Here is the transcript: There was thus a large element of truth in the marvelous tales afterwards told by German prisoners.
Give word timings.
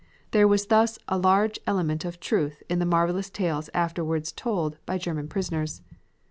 There 0.31 0.47
was 0.47 0.65
thus 0.65 0.97
a 1.07 1.15
large 1.19 1.59
element 1.67 2.05
of 2.05 2.19
truth 2.19 2.63
in 2.67 2.79
the 2.79 2.87
marvelous 2.87 3.29
tales 3.29 3.69
afterwards 3.71 4.31
told 4.31 4.79
by 4.87 4.97
German 4.97 5.27
prisoners. 5.27 5.83